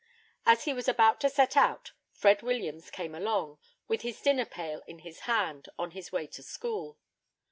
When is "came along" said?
2.89-3.59